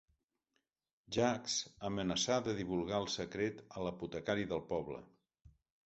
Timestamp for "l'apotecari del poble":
3.87-5.03